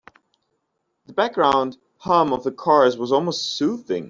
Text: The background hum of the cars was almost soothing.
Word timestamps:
The 1.05 1.13
background 1.13 1.77
hum 1.99 2.33
of 2.33 2.43
the 2.43 2.51
cars 2.51 2.97
was 2.97 3.11
almost 3.11 3.55
soothing. 3.55 3.99